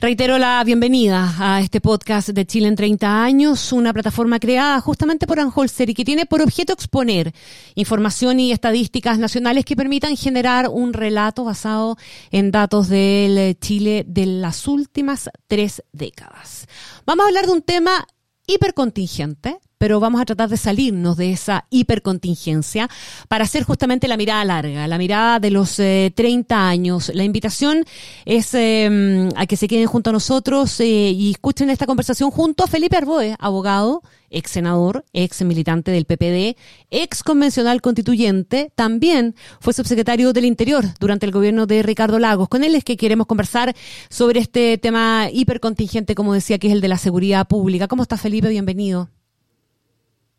Reitero 0.00 0.38
la 0.38 0.64
bienvenida 0.64 1.34
a 1.38 1.60
este 1.60 1.82
podcast 1.82 2.30
de 2.30 2.46
Chile 2.46 2.68
en 2.68 2.74
30 2.74 3.22
años, 3.22 3.70
una 3.70 3.92
plataforma 3.92 4.40
creada 4.40 4.80
justamente 4.80 5.26
por 5.26 5.38
Anholster 5.38 5.90
y 5.90 5.94
que 5.94 6.06
tiene 6.06 6.24
por 6.24 6.40
objeto 6.40 6.72
exponer 6.72 7.34
información 7.74 8.40
y 8.40 8.50
estadísticas 8.50 9.18
nacionales 9.18 9.66
que 9.66 9.76
permitan 9.76 10.16
generar 10.16 10.70
un 10.70 10.94
relato 10.94 11.44
basado 11.44 11.98
en 12.30 12.50
datos 12.50 12.88
del 12.88 13.58
Chile 13.58 14.06
de 14.08 14.24
las 14.24 14.66
últimas 14.68 15.28
tres 15.48 15.82
décadas. 15.92 16.66
Vamos 17.04 17.24
a 17.24 17.28
hablar 17.28 17.44
de 17.44 17.52
un 17.52 17.62
tema 17.62 18.06
hipercontingente, 18.46 19.58
pero 19.80 19.98
vamos 19.98 20.20
a 20.20 20.26
tratar 20.26 20.50
de 20.50 20.58
salirnos 20.58 21.16
de 21.16 21.32
esa 21.32 21.64
hipercontingencia 21.70 22.90
para 23.28 23.44
hacer 23.44 23.62
justamente 23.62 24.08
la 24.08 24.18
mirada 24.18 24.44
larga, 24.44 24.86
la 24.86 24.98
mirada 24.98 25.40
de 25.40 25.50
los 25.50 25.76
30 25.76 26.22
eh, 26.22 26.44
años. 26.54 27.10
La 27.14 27.24
invitación 27.24 27.86
es 28.26 28.52
em, 28.52 29.30
a 29.36 29.46
que 29.46 29.56
se 29.56 29.68
queden 29.68 29.86
junto 29.86 30.10
a 30.10 30.12
nosotros 30.12 30.78
eh, 30.80 30.84
y 30.84 31.30
escuchen 31.30 31.70
esta 31.70 31.86
conversación 31.86 32.30
junto 32.30 32.62
a 32.62 32.66
Felipe 32.66 32.98
Arboe, 32.98 33.36
abogado, 33.38 34.02
ex 34.28 34.50
senador, 34.50 35.06
ex 35.14 35.40
militante 35.46 35.90
del 35.90 36.04
PPD, 36.04 36.58
ex 36.90 37.22
convencional 37.22 37.80
constituyente, 37.80 38.72
también 38.74 39.34
fue 39.60 39.72
subsecretario 39.72 40.34
del 40.34 40.44
Interior 40.44 40.84
durante 41.00 41.24
el 41.24 41.32
gobierno 41.32 41.64
de 41.64 41.82
Ricardo 41.82 42.18
Lagos. 42.18 42.50
Con 42.50 42.64
él 42.64 42.74
es 42.74 42.84
que 42.84 42.98
queremos 42.98 43.26
conversar 43.26 43.74
sobre 44.10 44.40
este 44.40 44.76
tema 44.76 45.30
hipercontingente, 45.32 46.14
como 46.14 46.34
decía, 46.34 46.58
que 46.58 46.66
es 46.66 46.74
el 46.74 46.82
de 46.82 46.88
la 46.88 46.98
seguridad 46.98 47.48
pública. 47.48 47.88
¿Cómo 47.88 48.02
está 48.02 48.18
Felipe? 48.18 48.50
Bienvenido. 48.50 49.08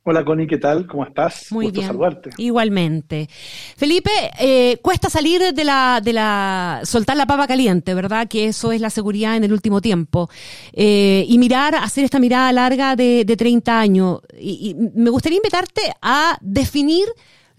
Hola 0.04 0.26
Connie, 0.26 0.48
¿qué 0.48 0.58
tal? 0.58 0.88
¿Cómo 0.88 1.06
estás? 1.06 1.52
Muy 1.52 1.70
bien. 1.70 1.86
saludarte. 1.86 2.32
Igualmente. 2.38 3.30
Felipe, 3.78 4.10
eh, 4.40 4.80
cuesta 4.82 5.12
salir 5.12 5.54
de 5.54 5.64
la, 5.64 6.02
de 6.04 6.12
la, 6.12 6.82
soltar 6.86 7.16
la 7.16 7.28
papa 7.28 7.46
caliente, 7.46 7.94
¿verdad? 7.94 8.28
Que 8.28 8.48
eso 8.48 8.72
es 8.72 8.82
la 8.82 8.90
seguridad 8.90 9.36
en 9.38 9.44
el 9.44 9.54
último 9.54 9.80
tiempo. 9.80 10.28
Eh, 10.74 11.24
y 11.28 11.38
mirar, 11.38 11.76
hacer 11.76 12.04
esta 12.04 12.18
mirada 12.18 12.52
larga 12.52 12.96
de, 12.96 13.26
de 13.26 13.38
30 13.38 13.80
años. 13.80 14.22
y 14.40 14.76
me 14.96 15.12
gustaría 15.12 15.38
invitarte 15.38 15.82
a 16.02 16.36
definir 16.42 17.06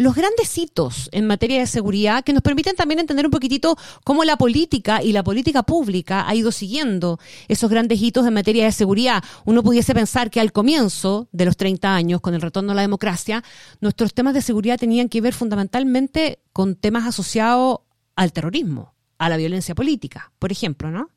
los 0.02 0.14
grandes 0.14 0.58
hitos 0.58 1.08
en 1.12 1.26
materia 1.26 1.60
de 1.60 1.66
seguridad 1.66 2.24
que 2.24 2.32
nos 2.32 2.42
permiten 2.42 2.74
también 2.74 3.00
entender 3.00 3.24
un 3.24 3.30
poquitito 3.30 3.76
cómo 4.04 4.24
la 4.24 4.36
política 4.36 5.02
y 5.02 5.12
la 5.12 5.22
política 5.22 5.62
pública 5.62 6.28
ha 6.28 6.34
ido 6.34 6.50
siguiendo 6.50 7.18
esos 7.48 7.70
grandes 7.70 8.02
hitos 8.02 8.26
en 8.26 8.34
materia 8.34 8.64
de 8.64 8.72
seguridad. 8.72 9.22
Uno 9.44 9.62
pudiese 9.62 9.94
pensar 9.94 10.30
que 10.30 10.40
al 10.40 10.52
comienzo 10.52 11.28
de 11.32 11.44
los 11.44 11.56
30 11.56 11.94
años, 11.94 12.20
con 12.20 12.34
el 12.34 12.40
retorno 12.40 12.72
a 12.72 12.74
la 12.74 12.82
democracia, 12.82 13.44
nuestros 13.80 14.12
temas 14.12 14.34
de 14.34 14.42
seguridad 14.42 14.78
tenían 14.78 15.08
que 15.08 15.20
ver 15.20 15.34
fundamentalmente 15.34 16.40
con 16.52 16.74
temas 16.74 17.06
asociados 17.06 17.80
al 18.16 18.32
terrorismo, 18.32 18.94
a 19.18 19.28
la 19.28 19.36
violencia 19.36 19.74
política, 19.74 20.32
por 20.38 20.50
ejemplo, 20.50 20.90
¿no? 20.90 21.10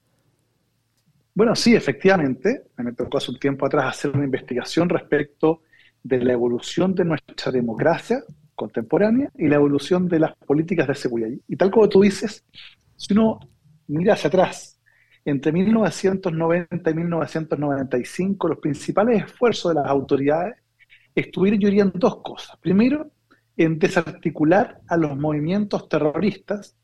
Bueno, 1.33 1.55
sí, 1.55 1.75
efectivamente. 1.75 2.67
Me 2.77 2.93
tocó 2.93 3.17
hace 3.17 3.31
un 3.31 3.39
tiempo 3.39 3.65
atrás 3.65 3.97
hacer 3.97 4.11
una 4.11 4.23
investigación 4.23 4.87
respecto 4.87 5.63
de 6.03 6.23
la 6.23 6.33
evolución 6.33 6.93
de 6.93 7.03
nuestra 7.03 7.51
democracia 7.51 8.23
contemporánea 8.55 9.29
y 9.37 9.47
la 9.47 9.55
evolución 9.55 10.07
de 10.07 10.19
las 10.19 10.35
políticas 10.35 10.87
de 10.87 10.95
seguridad. 10.95 11.29
Y 11.47 11.55
tal 11.55 11.71
como 11.71 11.89
tú 11.89 12.01
dices, 12.01 12.43
si 12.95 13.13
uno 13.13 13.39
mira 13.87 14.13
hacia 14.13 14.29
atrás, 14.29 14.79
entre 15.23 15.51
1990 15.51 16.89
y 16.89 16.93
1995, 16.93 18.47
los 18.47 18.59
principales 18.59 19.23
esfuerzos 19.23 19.73
de 19.73 19.81
las 19.81 19.89
autoridades 19.89 20.55
estuvieron, 21.15 21.59
yo 21.59 21.69
diría, 21.69 21.83
en 21.83 21.91
dos 21.95 22.21
cosas. 22.21 22.57
Primero, 22.57 23.11
en 23.57 23.79
desarticular 23.79 24.81
a 24.87 24.97
los 24.97 25.17
movimientos 25.17 25.87
terroristas 25.89 26.75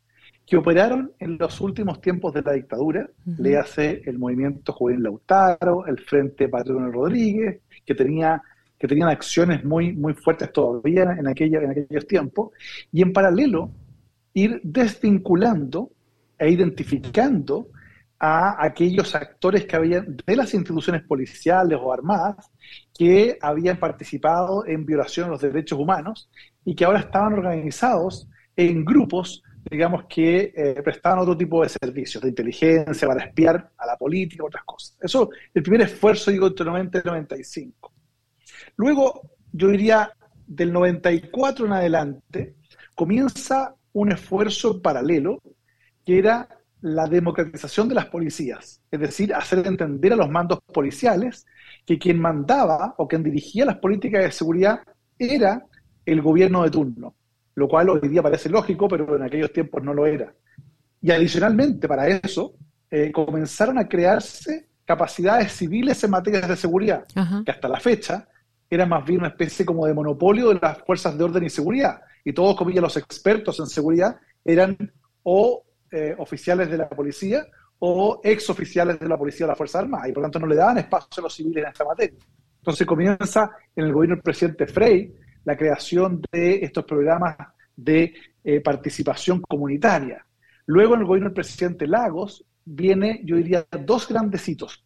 que 0.46 0.58
operaron 0.58 1.12
en 1.20 1.38
los 1.38 1.62
últimos 1.62 2.02
tiempos 2.02 2.34
de 2.34 2.42
la 2.42 2.54
dictadura, 2.54 3.10
le 3.38 3.58
hace 3.58 4.02
el 4.06 4.18
movimiento 4.18 4.74
Juvenil 4.74 5.04
Lautaro, 5.04 5.86
el 5.86 6.00
Frente 6.00 6.50
Patrón 6.50 6.92
Rodríguez, 6.92 7.62
que 7.86 7.96
tenía 7.96 8.42
que 8.82 8.88
tenían 8.88 9.10
acciones 9.10 9.64
muy, 9.64 9.94
muy 9.94 10.16
fuertes 10.16 10.52
todavía 10.52 11.04
en, 11.04 11.28
aquella, 11.28 11.60
en 11.60 11.70
aquellos 11.70 12.08
tiempos, 12.08 12.50
y 12.92 13.04
en 13.04 13.14
paralelo 13.14 13.70
ir 14.34 14.60
desvinculando 14.64 15.92
e 16.40 16.50
identificando 16.50 17.68
a 18.20 18.64
aquellos 18.66 19.14
actores 19.14 19.66
que 19.66 19.76
habían 19.76 20.18
de 20.26 20.36
las 20.36 20.52
instituciones 20.56 21.04
policiales 21.04 21.78
o 21.80 21.94
armadas 21.94 22.50
que 22.92 23.38
habían 23.40 23.78
participado 23.78 24.66
en 24.66 24.84
violación 24.84 25.28
de 25.28 25.32
los 25.32 25.42
derechos 25.42 25.78
humanos 25.78 26.30
y 26.66 26.74
que 26.76 26.86
ahora 26.86 27.00
estaban 27.00 27.34
organizados 27.34 28.28
en 28.56 28.84
grupos, 28.84 29.44
digamos, 29.70 30.06
que 30.06 30.54
eh, 30.56 30.82
prestaban 30.84 31.20
otro 31.20 31.38
tipo 31.38 31.62
de 31.62 31.70
servicios, 31.70 32.24
de 32.24 32.30
inteligencia, 32.30 33.08
para 33.08 33.26
espiar 33.26 33.72
a 33.78 33.86
la 33.86 33.96
política, 33.96 34.44
otras 34.44 34.64
cosas. 34.66 34.98
Eso, 35.02 35.30
el 35.54 35.62
primer 35.62 35.82
esfuerzo, 35.82 36.32
digo, 36.32 36.48
entre 36.48 36.66
90 36.66 37.00
y 37.00 37.02
95. 37.04 37.92
Luego, 38.82 39.30
yo 39.54 39.68
diría, 39.68 40.12
del 40.48 40.74
94 40.74 41.68
en 41.68 41.74
adelante, 41.74 42.56
comienza 42.96 43.76
un 43.94 44.12
esfuerzo 44.12 44.82
paralelo 44.82 45.40
que 46.04 46.18
era 46.18 46.50
la 46.82 47.06
democratización 47.06 47.88
de 47.88 47.94
las 47.94 48.08
policías, 48.08 48.82
es 48.90 49.00
decir, 49.00 49.36
hacer 49.36 49.68
entender 49.68 50.14
a 50.14 50.16
los 50.16 50.32
mandos 50.32 50.62
policiales 50.74 51.46
que 51.86 52.00
quien 52.00 52.20
mandaba 52.20 52.96
o 52.98 53.08
quien 53.08 53.22
dirigía 53.22 53.66
las 53.66 53.78
políticas 53.78 54.24
de 54.24 54.32
seguridad 54.32 54.80
era 55.20 55.64
el 56.04 56.20
gobierno 56.24 56.64
de 56.64 56.72
turno, 56.72 57.14
lo 57.54 57.68
cual 57.68 57.88
hoy 57.88 58.10
día 58.10 58.24
parece 58.24 58.50
lógico, 58.50 58.88
pero 58.88 59.16
en 59.16 59.22
aquellos 59.22 59.54
tiempos 59.54 59.84
no 59.84 59.94
lo 59.94 60.08
era. 60.08 60.34
Y 61.04 61.12
adicionalmente 61.12 61.88
para 61.88 62.08
eso, 62.08 62.56
eh, 62.90 63.12
comenzaron 63.12 63.78
a 63.78 63.88
crearse 63.88 64.70
capacidades 64.86 65.52
civiles 65.52 66.04
en 66.04 66.10
materia 66.10 66.42
de 66.42 66.56
seguridad, 66.56 67.06
que 67.46 67.52
hasta 67.52 67.68
la 67.68 67.80
fecha 67.80 68.28
era 68.72 68.86
más 68.86 69.04
bien 69.06 69.20
una 69.20 69.28
especie 69.28 69.66
como 69.66 69.86
de 69.86 69.94
monopolio 69.94 70.50
de 70.50 70.60
las 70.62 70.78
fuerzas 70.80 71.18
de 71.18 71.24
orden 71.26 71.44
y 71.44 71.50
seguridad. 71.50 72.00
Y 72.24 72.32
todos, 72.32 72.56
comillas, 72.56 72.82
los 72.82 72.96
expertos 72.96 73.60
en 73.60 73.68
seguridad 73.68 74.16
eran 74.46 74.78
o 75.24 75.64
eh, 75.92 76.16
oficiales 76.18 76.72
de 76.72 76.78
la 76.78 76.88
policía 76.88 77.46
o 77.80 78.22
ex 78.24 78.50
oficiales 78.50 78.98
de 78.98 79.10
la 79.10 79.18
policía 79.18 79.46
de 79.46 79.52
la 79.52 79.56
Fuerza 79.56 79.80
Armada, 79.80 80.08
y 80.08 80.14
por 80.14 80.22
lo 80.22 80.28
tanto 80.28 80.40
no 80.40 80.48
le 80.48 80.56
daban 80.56 80.78
espacio 80.78 81.20
a 81.20 81.24
los 81.24 81.34
civiles 81.34 81.64
en 81.64 81.70
esta 81.70 81.84
materia. 81.84 82.18
Entonces 82.60 82.88
comienza 82.88 83.52
en 83.76 83.86
el 83.86 83.92
gobierno 83.92 84.16
del 84.16 84.24
presidente 84.24 84.68
Frey 84.68 85.14
la 85.44 85.58
creación 85.58 86.22
de 86.32 86.64
estos 86.64 86.86
programas 86.86 87.36
de 87.76 88.14
eh, 88.44 88.62
participación 88.62 89.42
comunitaria. 89.42 90.26
Luego 90.68 90.94
en 90.94 91.02
el 91.02 91.08
gobierno 91.08 91.30
del 91.30 91.36
presidente 91.36 91.88
Lagos 91.88 92.46
viene, 92.64 93.22
yo 93.26 93.36
diría, 93.36 93.66
dos 93.86 94.08
grandes 94.08 94.48
hitos. 94.48 94.86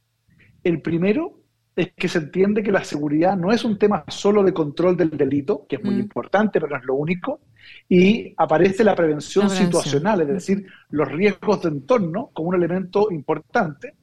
El 0.63 0.81
primero 0.81 1.41
es 1.75 1.91
que 1.93 2.07
se 2.07 2.19
entiende 2.19 2.63
que 2.63 2.71
la 2.71 2.83
seguridad 2.83 3.35
no 3.35 3.51
es 3.51 3.65
un 3.65 3.77
tema 3.77 4.05
solo 4.07 4.43
de 4.43 4.53
control 4.53 4.95
del 4.95 5.09
delito, 5.09 5.65
que 5.67 5.75
es 5.75 5.83
muy 5.83 5.95
mm. 5.95 5.99
importante, 5.99 6.59
pero 6.59 6.69
no 6.69 6.77
es 6.77 6.85
lo 6.85 6.95
único, 6.95 7.41
y 7.89 8.33
aparece 8.37 8.83
la 8.83 8.95
prevención, 8.95 9.49
situacional, 9.49 10.21
es 10.21 10.27
decir, 10.27 10.65
los 10.89 11.11
riesgos 11.11 11.63
de 11.63 11.69
entorno 11.69 12.29
como 12.33 12.49
un 12.49 12.55
elemento 12.55 13.11
importante, 13.11 13.93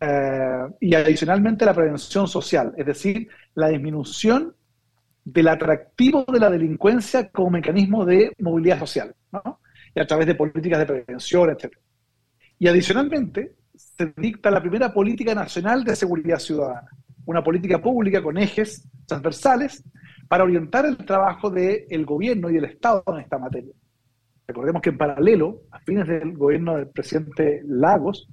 eh, 0.00 0.66
y 0.80 0.94
adicionalmente 0.94 1.66
la 1.66 1.74
prevención 1.74 2.26
social, 2.26 2.72
es 2.76 2.86
decir, 2.86 3.28
la 3.54 3.68
disminución 3.68 4.54
del 5.22 5.48
atractivo 5.48 6.24
de 6.32 6.40
la 6.40 6.48
delincuencia 6.48 7.28
como 7.28 7.50
mecanismo 7.50 8.06
de 8.06 8.32
movilidad 8.38 8.78
social, 8.78 9.14
¿no? 9.30 9.60
y 9.94 10.00
a 10.00 10.06
través 10.06 10.26
de 10.26 10.36
políticas 10.36 10.78
de 10.78 10.86
prevención, 10.86 11.50
etc. 11.50 11.76
Y 12.58 12.68
adicionalmente, 12.68 13.56
se 13.74 14.12
dicta 14.16 14.50
la 14.50 14.60
primera 14.60 14.92
política 14.92 15.34
nacional 15.34 15.84
de 15.84 15.96
seguridad 15.96 16.38
ciudadana 16.38 16.90
una 17.30 17.44
política 17.44 17.80
pública 17.80 18.22
con 18.22 18.36
ejes 18.38 18.88
transversales 19.06 19.84
para 20.28 20.44
orientar 20.44 20.84
el 20.84 20.96
trabajo 20.96 21.50
del 21.50 22.04
gobierno 22.04 22.50
y 22.50 22.54
del 22.54 22.64
Estado 22.64 23.04
en 23.06 23.20
esta 23.20 23.38
materia. 23.38 23.72
Recordemos 24.46 24.82
que 24.82 24.90
en 24.90 24.98
paralelo, 24.98 25.62
a 25.70 25.78
fines 25.78 26.08
del 26.08 26.36
gobierno 26.36 26.76
del 26.76 26.88
presidente 26.88 27.62
Lagos, 27.64 28.28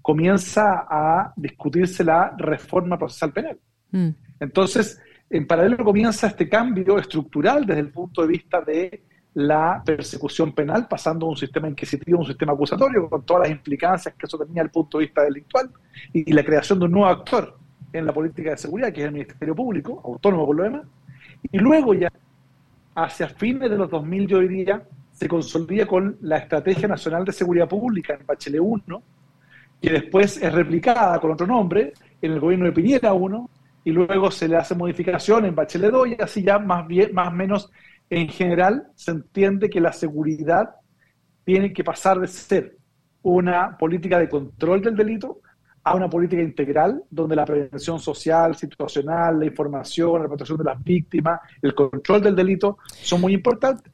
comienza 0.00 0.86
a 0.88 1.32
discutirse 1.36 2.02
la 2.02 2.34
reforma 2.38 2.98
procesal 2.98 3.32
penal. 3.32 3.58
Mm. 3.90 4.08
Entonces, 4.40 4.98
en 5.28 5.46
paralelo 5.46 5.84
comienza 5.84 6.28
este 6.28 6.48
cambio 6.48 6.98
estructural 6.98 7.66
desde 7.66 7.80
el 7.80 7.90
punto 7.90 8.22
de 8.22 8.28
vista 8.28 8.62
de 8.62 9.02
la 9.34 9.82
persecución 9.84 10.54
penal, 10.54 10.88
pasando 10.88 11.26
de 11.26 11.30
un 11.30 11.36
sistema 11.36 11.68
inquisitivo 11.68 12.16
a 12.16 12.20
un 12.22 12.26
sistema 12.26 12.54
acusatorio, 12.54 13.08
con 13.10 13.24
todas 13.26 13.42
las 13.42 13.50
implicancias 13.50 14.14
que 14.14 14.24
eso 14.24 14.38
tenía 14.38 14.62
desde 14.62 14.64
el 14.64 14.70
punto 14.70 14.98
de 14.98 15.04
vista 15.04 15.22
delictual, 15.22 15.70
y 16.14 16.32
la 16.32 16.42
creación 16.42 16.78
de 16.78 16.86
un 16.86 16.92
nuevo 16.92 17.06
actor, 17.06 17.58
en 17.92 18.06
la 18.06 18.12
política 18.12 18.50
de 18.50 18.56
seguridad, 18.56 18.92
que 18.92 19.00
es 19.00 19.06
el 19.06 19.12
Ministerio 19.12 19.54
Público, 19.54 20.00
autónomo 20.04 20.46
por 20.46 20.56
lo 20.56 20.64
demás, 20.64 20.82
y 21.50 21.58
luego 21.58 21.94
ya, 21.94 22.12
hacia 22.94 23.28
fines 23.28 23.70
de 23.70 23.76
los 23.76 23.90
2000, 23.90 24.26
yo 24.26 24.38
diría, 24.40 24.82
se 25.12 25.28
consolida 25.28 25.86
con 25.86 26.16
la 26.22 26.38
Estrategia 26.38 26.88
Nacional 26.88 27.24
de 27.24 27.32
Seguridad 27.32 27.68
Pública 27.68 28.14
en 28.14 28.26
Bachelet 28.26 28.60
1, 28.60 29.02
que 29.80 29.90
después 29.90 30.40
es 30.42 30.52
replicada 30.52 31.18
con 31.20 31.32
otro 31.32 31.46
nombre 31.46 31.92
en 32.20 32.32
el 32.32 32.40
gobierno 32.40 32.66
de 32.66 32.72
Piñera 32.72 33.12
1, 33.12 33.50
y 33.84 33.92
luego 33.92 34.30
se 34.30 34.48
le 34.48 34.56
hace 34.56 34.74
modificación 34.74 35.44
en 35.44 35.54
Bachelet 35.54 35.90
2, 35.90 36.08
y 36.08 36.16
así 36.20 36.42
ya 36.42 36.58
más 36.58 36.86
bien, 36.86 37.14
más 37.14 37.32
menos 37.32 37.70
en 38.10 38.28
general 38.28 38.88
se 38.94 39.12
entiende 39.12 39.68
que 39.68 39.80
la 39.80 39.92
seguridad 39.92 40.70
tiene 41.44 41.72
que 41.72 41.84
pasar 41.84 42.20
de 42.20 42.26
ser 42.26 42.76
una 43.22 43.76
política 43.76 44.18
de 44.18 44.28
control 44.28 44.82
del 44.82 44.96
delito 44.96 45.40
a 45.88 45.94
una 45.94 46.08
política 46.10 46.42
integral 46.42 47.02
donde 47.10 47.34
la 47.34 47.46
prevención 47.46 47.98
social, 47.98 48.54
situacional, 48.54 49.38
la 49.38 49.46
información, 49.46 50.22
la 50.22 50.28
protección 50.28 50.58
de 50.58 50.64
las 50.64 50.84
víctimas, 50.84 51.40
el 51.62 51.74
control 51.74 52.22
del 52.22 52.36
delito 52.36 52.78
son 52.90 53.22
muy 53.22 53.32
importantes 53.32 53.90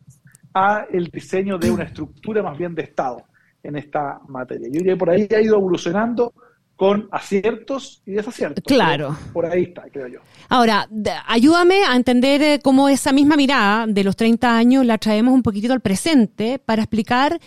a 0.53 0.87
el 0.91 1.09
diseño 1.09 1.57
de 1.57 1.71
una 1.71 1.85
estructura 1.85 2.43
más 2.43 2.59
bien 2.59 2.75
de 2.75 2.83
Estado 2.83 3.23
en 3.63 3.77
esta 3.77 4.21
materia. 4.27 4.67
Yo 4.67 4.79
diría 4.79 4.95
que 4.95 4.99
por 4.99 5.11
ahí 5.11 5.29
ha 5.31 5.41
ido 5.41 5.57
evolucionando 5.57 6.33
con 6.75 7.09
aciertos 7.13 8.03
y 8.05 8.13
desaciertos. 8.13 8.65
Claro. 8.67 9.17
Por 9.33 9.47
ahí 9.47 9.63
está, 9.63 9.85
creo 9.93 10.09
yo. 10.09 10.19
Ahora, 10.49 10.89
ayúdame 11.29 11.85
a 11.85 11.95
entender 11.95 12.43
eh, 12.43 12.61
cómo 12.61 12.89
esa 12.89 13.13
misma 13.13 13.37
mirada 13.37 13.87
de 13.87 14.03
los 14.03 14.17
30 14.17 14.57
años 14.57 14.85
la 14.85 14.99
traemos 14.99 15.33
un 15.33 15.45
poquitito 15.45 15.73
al 15.73 15.81
presente 15.81 16.59
para 16.59 16.83
explicar 16.83 17.39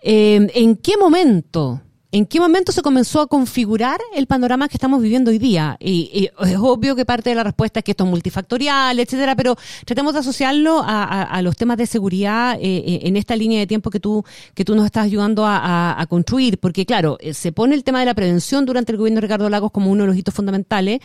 eh, 0.00 0.48
en 0.54 0.76
qué 0.76 0.96
momento 0.96 1.80
¿En 2.14 2.26
qué 2.26 2.40
momento 2.40 2.72
se 2.72 2.82
comenzó 2.82 3.22
a 3.22 3.26
configurar 3.26 3.98
el 4.14 4.26
panorama 4.26 4.68
que 4.68 4.76
estamos 4.76 5.00
viviendo 5.00 5.30
hoy 5.30 5.38
día? 5.38 5.78
Y, 5.80 6.28
es 6.44 6.56
obvio 6.58 6.94
que 6.94 7.06
parte 7.06 7.30
de 7.30 7.36
la 7.36 7.42
respuesta 7.42 7.80
es 7.80 7.84
que 7.84 7.92
esto 7.92 8.04
es 8.04 8.10
multifactorial, 8.10 9.00
etcétera, 9.00 9.34
pero 9.34 9.56
tratemos 9.86 10.12
de 10.12 10.20
asociarlo 10.20 10.82
a, 10.84 11.40
los 11.40 11.56
temas 11.56 11.78
de 11.78 11.86
seguridad 11.86 12.58
eh, 12.60 12.60
eh, 12.60 13.00
en 13.04 13.16
esta 13.16 13.34
línea 13.34 13.60
de 13.60 13.66
tiempo 13.66 13.88
que 13.88 13.98
tú, 13.98 14.26
que 14.52 14.62
tú 14.62 14.74
nos 14.74 14.84
estás 14.84 15.04
ayudando 15.04 15.44
a, 15.46 16.04
construir, 16.10 16.58
porque 16.58 16.84
claro, 16.84 17.16
eh, 17.18 17.32
se 17.32 17.50
pone 17.50 17.74
el 17.74 17.82
tema 17.82 18.00
de 18.00 18.04
la 18.04 18.12
prevención 18.12 18.66
durante 18.66 18.92
el 18.92 18.98
gobierno 18.98 19.16
de 19.16 19.22
Ricardo 19.22 19.48
Lagos 19.48 19.70
como 19.70 19.90
uno 19.90 20.02
de 20.02 20.08
los 20.08 20.16
hitos 20.18 20.34
fundamentales. 20.34 21.00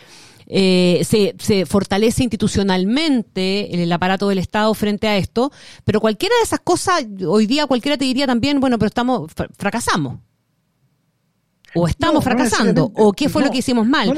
se, 0.46 1.34
se, 1.38 1.64
fortalece 1.64 2.22
institucionalmente 2.22 3.82
el 3.82 3.90
aparato 3.90 4.28
del 4.28 4.38
Estado 4.38 4.74
frente 4.74 5.08
a 5.08 5.16
esto, 5.16 5.50
pero 5.84 6.02
cualquiera 6.02 6.34
de 6.36 6.42
esas 6.42 6.60
cosas, 6.60 7.06
hoy 7.26 7.46
día 7.46 7.66
cualquiera 7.66 7.96
te 7.96 8.04
diría 8.04 8.26
también, 8.26 8.60
bueno, 8.60 8.78
pero 8.78 8.88
estamos, 8.88 9.32
fracasamos. 9.56 10.27
¿O 11.74 11.86
estamos 11.86 12.24
fracasando? 12.24 12.90
¿O 12.94 13.12
qué 13.12 13.28
fue 13.28 13.44
lo 13.44 13.50
que 13.50 13.58
hicimos 13.58 13.86
mal? 13.86 14.12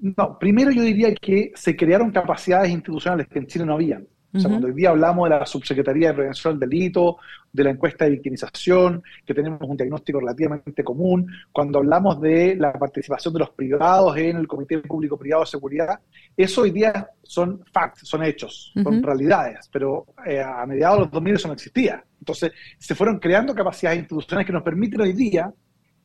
No, 0.00 0.38
primero 0.38 0.70
yo 0.70 0.82
diría 0.82 1.14
que 1.14 1.52
se 1.54 1.76
crearon 1.76 2.10
capacidades 2.10 2.70
institucionales 2.70 3.28
que 3.28 3.38
en 3.38 3.46
Chile 3.46 3.66
no 3.66 3.74
habían. 3.74 4.06
O 4.32 4.38
sea, 4.38 4.48
cuando 4.48 4.68
hoy 4.68 4.74
día 4.74 4.90
hablamos 4.90 5.28
de 5.28 5.36
la 5.36 5.44
Subsecretaría 5.44 6.08
de 6.08 6.14
Prevención 6.14 6.56
del 6.56 6.70
Delito, 6.70 7.16
de 7.52 7.64
la 7.64 7.70
encuesta 7.70 8.04
de 8.04 8.12
victimización, 8.12 9.02
que 9.26 9.34
tenemos 9.34 9.60
un 9.62 9.76
diagnóstico 9.76 10.20
relativamente 10.20 10.84
común, 10.84 11.26
cuando 11.50 11.80
hablamos 11.80 12.20
de 12.20 12.54
la 12.54 12.72
participación 12.72 13.34
de 13.34 13.40
los 13.40 13.50
privados 13.50 14.16
en 14.16 14.36
el 14.36 14.46
Comité 14.46 14.78
Público-Privado 14.78 15.42
de 15.42 15.50
Seguridad, 15.50 15.98
eso 16.36 16.62
hoy 16.62 16.70
día 16.70 17.08
son 17.24 17.64
facts, 17.72 18.06
son 18.06 18.22
hechos, 18.22 18.72
son 18.80 19.02
realidades, 19.02 19.68
pero 19.72 20.06
eh, 20.24 20.40
a 20.40 20.64
mediados 20.64 20.98
de 20.98 21.04
los 21.06 21.10
2000 21.10 21.34
eso 21.34 21.48
no 21.48 21.54
existía. 21.54 22.04
Entonces, 22.20 22.52
se 22.78 22.94
fueron 22.94 23.18
creando 23.18 23.52
capacidades 23.52 23.98
institucionales 23.98 24.46
que 24.46 24.52
nos 24.52 24.62
permiten 24.62 25.00
hoy 25.00 25.12
día 25.12 25.52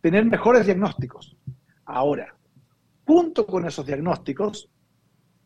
tener 0.05 0.23
mejores 0.23 0.67
diagnósticos. 0.67 1.35
Ahora, 1.83 2.35
junto 3.07 3.47
con 3.47 3.65
esos 3.65 3.83
diagnósticos, 3.87 4.69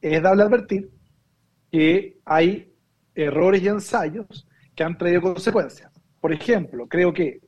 es 0.02 0.22
dable 0.22 0.44
advertir 0.44 0.92
que 1.72 2.18
hay 2.26 2.70
errores 3.16 3.64
y 3.64 3.70
ensayos 3.70 4.46
que 4.76 4.84
han 4.84 4.98
traído 4.98 5.22
consecuencias. 5.22 5.90
Por 6.20 6.34
ejemplo, 6.34 6.90
creo 6.90 7.14
que 7.14 7.40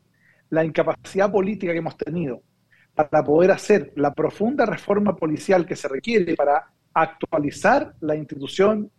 la 0.51 0.63
incapacidad 0.63 1.29
política 1.29 1.73
que 1.73 1.79
hemos 1.79 1.97
tenido 1.97 2.43
para 2.95 3.21
poder 3.21 3.51
hacer 3.51 3.91
la 3.97 4.13
profunda 4.13 4.65
reforma 4.65 5.13
policial 5.13 5.65
que 5.65 5.75
se 5.75 5.89
requiere 5.89 6.33
para 6.37 6.71
actualizar 6.93 7.93
la 7.99 8.15
institución, 8.15 8.89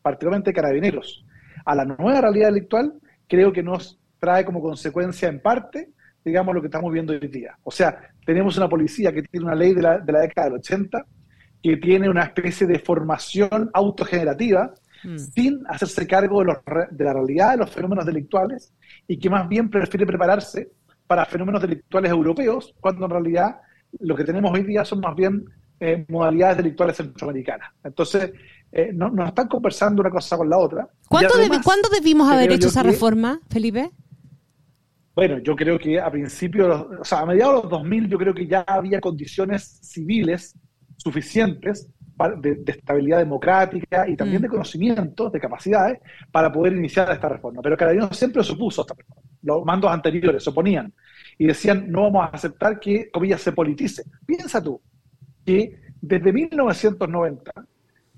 particularmente 0.00 0.52
carabineros, 0.52 1.26
a 1.64 1.74
la 1.74 1.84
nueva 1.84 2.20
realidad 2.20 2.50
delictual, 2.50 2.94
creo 3.26 3.52
que 3.52 3.64
nos 3.64 3.98
trae 4.20 4.44
como 4.44 4.62
consecuencia 4.62 5.28
en 5.28 5.42
parte 5.42 5.90
digamos, 6.24 6.54
lo 6.54 6.60
que 6.60 6.66
estamos 6.66 6.92
viendo 6.92 7.12
hoy 7.12 7.28
día. 7.28 7.56
O 7.62 7.70
sea, 7.70 7.98
tenemos 8.24 8.56
una 8.56 8.68
policía 8.68 9.12
que 9.12 9.22
tiene 9.22 9.46
una 9.46 9.54
ley 9.54 9.74
de 9.74 9.82
la, 9.82 9.98
de 9.98 10.12
la 10.12 10.20
década 10.20 10.48
del 10.48 10.58
80, 10.58 11.06
que 11.62 11.76
tiene 11.76 12.08
una 12.08 12.24
especie 12.24 12.66
de 12.66 12.78
formación 12.78 13.70
autogenerativa, 13.72 14.74
mm. 15.04 15.18
sin 15.18 15.60
hacerse 15.68 16.06
cargo 16.06 16.40
de, 16.40 16.46
los, 16.46 16.56
de 16.90 17.04
la 17.04 17.12
realidad 17.12 17.52
de 17.52 17.56
los 17.58 17.70
fenómenos 17.70 18.06
delictuales, 18.06 18.72
y 19.06 19.18
que 19.18 19.30
más 19.30 19.48
bien 19.48 19.70
prefiere 19.70 20.06
prepararse 20.06 20.70
para 21.06 21.24
fenómenos 21.24 21.62
delictuales 21.62 22.10
europeos, 22.10 22.74
cuando 22.80 23.06
en 23.06 23.10
realidad 23.10 23.56
lo 24.00 24.14
que 24.14 24.24
tenemos 24.24 24.52
hoy 24.52 24.64
día 24.64 24.84
son 24.84 25.00
más 25.00 25.16
bien 25.16 25.44
eh, 25.80 26.04
modalidades 26.08 26.58
delictuales 26.58 26.96
centroamericanas. 26.96 27.70
Entonces, 27.82 28.32
eh, 28.70 28.90
no, 28.92 29.08
nos 29.08 29.28
están 29.28 29.48
conversando 29.48 30.02
una 30.02 30.10
cosa 30.10 30.36
con 30.36 30.50
la 30.50 30.58
otra. 30.58 30.88
¿Cuándo, 31.08 31.32
¿cuándo 31.64 31.88
debimos 31.88 32.30
haber 32.30 32.52
hecho 32.52 32.68
esa 32.68 32.82
reforma, 32.82 33.40
Felipe? 33.48 33.90
Bueno, 35.18 35.38
yo 35.38 35.56
creo 35.56 35.80
que 35.80 35.98
a 35.98 36.08
principios, 36.12 36.86
o 37.00 37.04
sea, 37.04 37.18
a 37.18 37.26
mediados 37.26 37.56
de 37.56 37.62
los 37.62 37.70
2000 37.72 38.08
yo 38.08 38.18
creo 38.18 38.32
que 38.32 38.46
ya 38.46 38.60
había 38.60 39.00
condiciones 39.00 39.80
civiles 39.82 40.56
suficientes 40.96 41.90
de, 42.40 42.62
estabilidad 42.64 43.18
democrática 43.18 44.08
y 44.08 44.14
también 44.14 44.40
mm. 44.40 44.44
de 44.44 44.48
conocimientos, 44.48 45.32
de 45.32 45.40
capacidades, 45.40 45.98
para 46.30 46.52
poder 46.52 46.74
iniciar 46.74 47.10
esta 47.10 47.28
reforma. 47.28 47.60
Pero 47.62 47.76
Carabineros 47.76 48.16
siempre 48.16 48.44
supuso 48.44 48.82
esta 48.82 48.94
reforma. 48.94 49.28
Los 49.42 49.64
mandos 49.64 49.90
anteriores 49.90 50.44
se 50.44 50.50
oponían 50.50 50.94
y 51.36 51.48
decían, 51.48 51.90
no 51.90 52.02
vamos 52.02 52.22
a 52.22 52.36
aceptar 52.36 52.78
que, 52.78 53.10
comillas, 53.10 53.40
se 53.40 53.50
politice. 53.50 54.04
Piensa 54.24 54.62
tú 54.62 54.80
que 55.44 55.80
desde 56.00 56.32
1990 56.32 57.50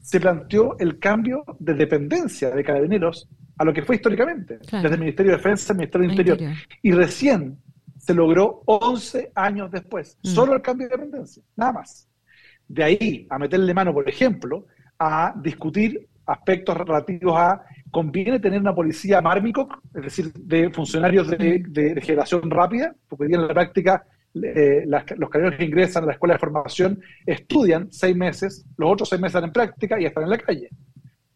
se 0.02 0.20
planteó 0.20 0.78
el 0.78 0.98
cambio 0.98 1.44
de 1.58 1.72
dependencia 1.72 2.50
de 2.50 2.62
Carabineros 2.62 3.26
a 3.60 3.64
lo 3.64 3.74
que 3.74 3.82
fue 3.82 3.96
históricamente, 3.96 4.58
desde 4.58 4.94
el 4.94 4.98
Ministerio 4.98 5.32
de 5.32 5.36
Defensa 5.36 5.74
al 5.74 5.76
Ministerio 5.80 6.06
de 6.06 6.12
Interior. 6.14 6.38
Y 6.80 6.92
recién 6.92 7.58
se 7.98 8.14
logró 8.14 8.62
11 8.64 9.32
años 9.34 9.70
después, 9.70 10.16
mm. 10.22 10.28
solo 10.28 10.54
el 10.54 10.62
cambio 10.62 10.88
de 10.88 10.96
dependencia, 10.96 11.42
nada 11.56 11.74
más. 11.74 12.08
De 12.66 12.82
ahí 12.82 13.26
a 13.28 13.38
meterle 13.38 13.74
mano, 13.74 13.92
por 13.92 14.08
ejemplo, 14.08 14.64
a 14.98 15.34
discutir 15.36 16.08
aspectos 16.24 16.74
relativos 16.74 17.36
a 17.36 17.60
conviene 17.90 18.40
tener 18.40 18.62
una 18.62 18.74
policía 18.74 19.20
mármico, 19.20 19.68
es 19.94 20.04
decir, 20.04 20.32
de 20.32 20.70
funcionarios 20.70 21.28
de, 21.28 21.58
mm. 21.68 22.00
generación 22.00 22.50
rápida, 22.50 22.94
porque 23.10 23.26
hoy 23.26 23.34
en 23.34 23.46
la 23.46 23.52
práctica 23.52 24.06
eh, 24.42 24.86
los 24.86 25.28
carreros 25.28 25.56
que 25.56 25.66
ingresan 25.66 26.04
a 26.04 26.06
la 26.06 26.12
escuela 26.12 26.36
de 26.36 26.40
formación 26.40 26.98
estudian 27.26 27.92
seis 27.92 28.16
meses, 28.16 28.64
los 28.78 28.90
otros 28.90 29.10
seis 29.10 29.20
meses 29.20 29.34
están 29.34 29.48
en 29.50 29.52
práctica 29.52 30.00
y 30.00 30.06
están 30.06 30.24
en 30.24 30.30
la 30.30 30.38
calle. 30.38 30.70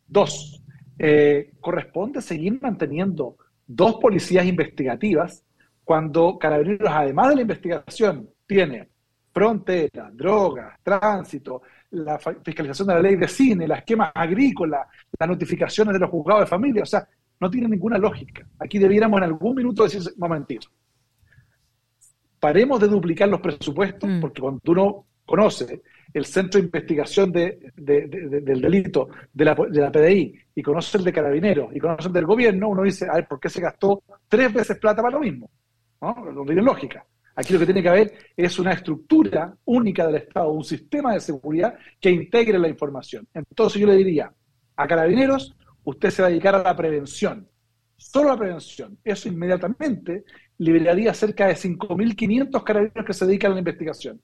Dos, 0.06 0.63
eh, 0.98 1.52
corresponde 1.60 2.20
seguir 2.22 2.58
manteniendo 2.60 3.36
dos 3.66 3.96
policías 3.96 4.46
investigativas 4.46 5.44
cuando 5.82 6.38
Carabineros, 6.38 6.88
además 6.90 7.30
de 7.30 7.34
la 7.36 7.42
investigación, 7.42 8.30
tiene 8.46 8.88
frontera, 9.32 10.10
drogas, 10.12 10.78
tránsito, 10.82 11.62
la 11.90 12.18
fiscalización 12.18 12.88
de 12.88 12.94
la 12.94 13.02
ley 13.02 13.16
de 13.16 13.28
cine, 13.28 13.66
las 13.66 13.78
esquemas 13.78 14.12
agrícolas, 14.14 14.86
las 15.18 15.28
notificaciones 15.28 15.92
de 15.92 15.98
los 15.98 16.10
juzgados 16.10 16.42
de 16.42 16.46
familia, 16.46 16.82
o 16.84 16.86
sea, 16.86 17.06
no 17.40 17.50
tiene 17.50 17.68
ninguna 17.68 17.98
lógica. 17.98 18.46
Aquí 18.60 18.78
debiéramos 18.78 19.18
en 19.18 19.24
algún 19.24 19.56
minuto 19.56 19.82
decir, 19.82 20.02
momentito, 20.16 20.68
paremos 22.38 22.80
de 22.80 22.88
duplicar 22.88 23.28
los 23.28 23.40
presupuestos, 23.40 24.08
mm. 24.08 24.20
porque 24.20 24.40
cuando 24.40 24.60
uno 24.66 25.06
conoce 25.24 25.82
el 26.12 26.24
centro 26.26 26.60
de 26.60 26.66
investigación 26.66 27.32
de, 27.32 27.72
del 27.74 28.60
delito 28.60 29.08
de 29.32 29.44
la, 29.44 29.54
de 29.54 29.80
la, 29.80 29.90
PDI 29.90 30.34
y 30.54 30.62
conoce 30.62 30.98
el 30.98 31.04
de 31.04 31.12
Carabineros 31.12 31.74
y 31.74 31.80
conoce 31.80 32.08
el 32.08 32.14
del 32.14 32.26
gobierno, 32.26 32.68
uno 32.68 32.82
dice, 32.82 33.06
a 33.10 33.14
ver, 33.14 33.26
¿por 33.26 33.40
qué 33.40 33.48
se 33.48 33.60
gastó 33.60 34.02
tres 34.28 34.52
veces 34.52 34.78
plata 34.78 35.02
para 35.02 35.16
lo 35.16 35.20
mismo? 35.20 35.50
¿No? 36.00 36.14
No 36.32 36.44
tiene 36.44 36.62
lógica. 36.62 37.04
Aquí 37.36 37.52
lo 37.52 37.58
que 37.58 37.64
tiene 37.66 37.82
que 37.82 37.88
haber 37.88 38.12
es 38.36 38.58
una 38.60 38.72
estructura 38.72 39.56
única 39.64 40.06
del 40.06 40.16
Estado, 40.16 40.50
un 40.50 40.62
sistema 40.62 41.14
de 41.14 41.20
seguridad 41.20 41.74
que 42.00 42.10
integre 42.10 42.60
la 42.60 42.68
información. 42.68 43.26
Entonces 43.34 43.80
yo 43.80 43.88
le 43.88 43.96
diría, 43.96 44.32
a 44.76 44.86
Carabineros, 44.86 45.56
usted 45.82 46.10
se 46.10 46.22
va 46.22 46.28
a 46.28 46.30
dedicar 46.30 46.54
a 46.54 46.62
la 46.62 46.76
prevención, 46.76 47.48
solo 47.96 48.28
la 48.28 48.38
prevención. 48.38 48.98
Eso 49.02 49.28
inmediatamente 49.28 50.24
liberaría 50.58 51.12
cerca 51.12 51.48
de 51.48 51.54
5.500 51.54 52.62
carabineros 52.62 53.04
que 53.04 53.12
se 53.12 53.26
dedican 53.26 53.50
a 53.50 53.54
la 53.54 53.60
investigación. 53.60 54.20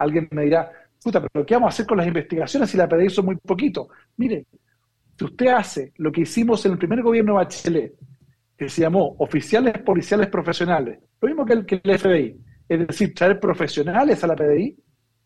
Alguien 0.00 0.28
me 0.30 0.44
dirá, 0.44 0.72
puta, 1.02 1.20
pero 1.20 1.44
¿qué 1.44 1.54
vamos 1.54 1.68
a 1.68 1.74
hacer 1.74 1.86
con 1.86 1.98
las 1.98 2.06
investigaciones 2.06 2.70
si 2.70 2.78
la 2.78 2.88
PDI 2.88 3.10
son 3.10 3.26
muy 3.26 3.36
poquito? 3.36 3.88
Mire, 4.16 4.46
si 5.18 5.24
usted 5.26 5.48
hace 5.48 5.92
lo 5.98 6.10
que 6.10 6.22
hicimos 6.22 6.64
en 6.64 6.72
el 6.72 6.78
primer 6.78 7.02
gobierno 7.02 7.34
de 7.34 7.44
Bachelet, 7.44 7.92
que 8.56 8.68
se 8.70 8.80
llamó 8.80 9.16
oficiales 9.18 9.78
policiales 9.82 10.28
profesionales, 10.28 10.98
lo 11.20 11.28
mismo 11.28 11.44
que 11.44 11.52
el, 11.52 11.66
que 11.66 11.80
el 11.84 11.98
FBI, 11.98 12.40
es 12.66 12.86
decir, 12.86 13.14
traer 13.14 13.38
profesionales 13.38 14.24
a 14.24 14.26
la 14.26 14.36
PDI, 14.36 14.74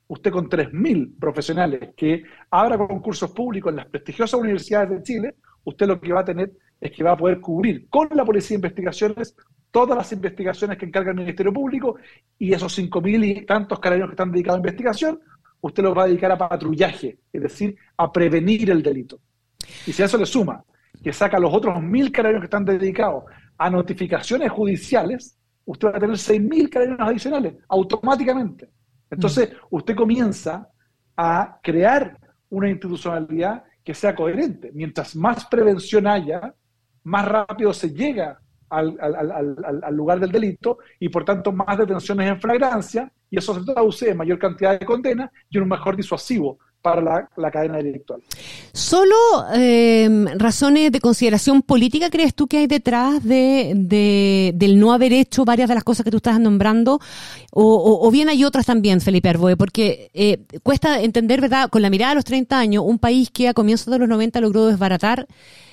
usted 0.08 0.32
con 0.32 0.48
3.000 0.48 1.18
profesionales 1.20 1.90
que 1.96 2.24
abra 2.50 2.76
concursos 2.76 3.30
públicos 3.30 3.70
en 3.70 3.76
las 3.76 3.86
prestigiosas 3.86 4.40
universidades 4.40 4.90
de 4.90 5.02
Chile, 5.04 5.34
usted 5.62 5.86
lo 5.86 6.00
que 6.00 6.12
va 6.12 6.20
a 6.20 6.24
tener 6.24 6.50
es 6.80 6.90
que 6.90 7.04
va 7.04 7.12
a 7.12 7.16
poder 7.16 7.40
cubrir 7.40 7.88
con 7.88 8.08
la 8.12 8.24
Policía 8.24 8.56
de 8.56 8.66
Investigaciones 8.66 9.36
todas 9.74 9.98
las 9.98 10.12
investigaciones 10.12 10.78
que 10.78 10.86
encarga 10.86 11.10
el 11.10 11.16
Ministerio 11.16 11.52
Público 11.52 11.96
y 12.38 12.52
esos 12.52 12.78
5.000 12.78 13.24
y 13.26 13.44
tantos 13.44 13.80
carabineros 13.80 14.10
que 14.10 14.14
están 14.14 14.30
dedicados 14.30 14.58
a 14.58 14.60
investigación, 14.60 15.20
usted 15.60 15.82
los 15.82 15.98
va 15.98 16.04
a 16.04 16.06
dedicar 16.06 16.30
a 16.30 16.38
patrullaje, 16.38 17.18
es 17.32 17.42
decir, 17.42 17.76
a 17.96 18.12
prevenir 18.12 18.70
el 18.70 18.84
delito. 18.84 19.18
Y 19.84 19.92
si 19.92 20.00
a 20.00 20.04
eso 20.04 20.16
le 20.16 20.26
suma 20.26 20.64
que 21.02 21.12
saca 21.12 21.40
los 21.40 21.52
otros 21.52 21.76
1.000 21.76 22.12
carabineros 22.12 22.42
que 22.42 22.46
están 22.46 22.64
dedicados 22.64 23.24
a 23.58 23.68
notificaciones 23.68 24.48
judiciales, 24.52 25.36
usted 25.64 25.88
va 25.88 25.96
a 25.96 26.00
tener 26.00 26.16
6.000 26.18 26.68
carabineros 26.68 27.08
adicionales 27.08 27.54
automáticamente. 27.68 28.70
Entonces, 29.10 29.50
mm. 29.50 29.56
usted 29.70 29.96
comienza 29.96 30.70
a 31.16 31.58
crear 31.60 32.16
una 32.48 32.70
institucionalidad 32.70 33.64
que 33.82 33.92
sea 33.92 34.14
coherente. 34.14 34.70
Mientras 34.72 35.16
más 35.16 35.46
prevención 35.46 36.06
haya, 36.06 36.54
más 37.02 37.26
rápido 37.26 37.72
se 37.72 37.90
llega 37.90 38.38
al, 38.70 38.96
al, 39.00 39.94
lugar 39.94 40.20
del 40.20 40.32
delito 40.32 40.78
y 40.98 41.08
por 41.08 41.24
tanto 41.24 41.52
más 41.52 41.78
detenciones 41.78 42.28
en 42.28 42.40
flagrancia 42.40 43.10
y 43.30 43.38
eso 43.38 43.54
se 43.54 43.64
traduce 43.64 44.10
en 44.10 44.16
mayor 44.16 44.38
cantidad 44.38 44.78
de 44.78 44.86
condenas 44.86 45.30
y 45.50 45.58
un 45.58 45.68
mejor 45.68 45.96
disuasivo 45.96 46.58
para 46.84 47.28
la, 47.36 47.50
cadena 47.50 47.78
delictual. 47.78 48.20
¿Solo 48.74 49.16
eh, 49.54 50.26
razones 50.36 50.92
de 50.92 51.00
consideración 51.00 51.62
política 51.62 52.10
crees 52.10 52.34
tú 52.34 52.46
que 52.46 52.58
hay 52.58 52.66
detrás 52.66 53.24
de, 53.24 54.52
del 54.54 54.78
no 54.78 54.92
haber 54.92 55.14
hecho 55.14 55.46
varias 55.46 55.70
de 55.70 55.76
las 55.76 55.82
cosas 55.82 56.04
que 56.04 56.10
tú 56.10 56.18
estás 56.18 56.38
nombrando? 56.38 57.00
O, 57.52 58.10
bien 58.10 58.28
hay 58.28 58.44
otras 58.44 58.66
también, 58.66 59.00
Felipe 59.00 59.30
Arboe, 59.30 59.56
porque 59.56 60.10
eh, 60.12 60.44
cuesta 60.62 61.00
entender, 61.00 61.40
¿verdad? 61.40 61.70
Con 61.70 61.80
la 61.80 61.88
mirada 61.88 62.10
de 62.10 62.16
los 62.16 62.24
30 62.26 62.58
años, 62.58 62.84
un 62.86 62.98
país 62.98 63.30
que 63.30 63.48
a 63.48 63.54
comienzos 63.54 63.90
de 63.90 64.00
los 64.00 64.08
90 64.08 64.42
logró 64.42 64.66
desbaratar 64.66 65.26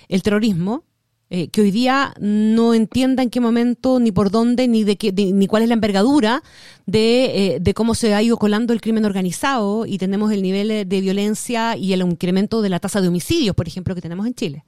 el 0.07 0.23
terrorismo, 0.23 0.85
eh, 1.33 1.47
que 1.47 1.61
hoy 1.61 1.71
día 1.71 2.13
no 2.19 2.73
entienda 2.73 3.23
en 3.23 3.29
qué 3.29 3.39
momento, 3.39 4.01
ni 4.01 4.11
por 4.11 4.31
dónde, 4.31 4.67
ni 4.67 4.83
de 4.83 4.97
qué, 4.97 5.13
ni 5.13 5.47
cuál 5.47 5.63
es 5.63 5.69
la 5.69 5.75
envergadura 5.75 6.43
de, 6.85 7.55
eh, 7.55 7.59
de, 7.61 7.73
cómo 7.73 7.95
se 7.95 8.13
ha 8.13 8.21
ido 8.21 8.35
colando 8.35 8.73
el 8.73 8.81
crimen 8.81 9.05
organizado 9.05 9.85
y 9.85 9.97
tenemos 9.97 10.33
el 10.33 10.41
nivel 10.41 10.89
de 10.89 11.01
violencia 11.01 11.77
y 11.77 11.93
el 11.93 12.01
incremento 12.01 12.61
de 12.61 12.67
la 12.67 12.81
tasa 12.81 12.99
de 12.99 13.07
homicidios, 13.07 13.55
por 13.55 13.65
ejemplo, 13.65 13.95
que 13.95 14.01
tenemos 14.01 14.27
en 14.27 14.33
Chile. 14.33 14.65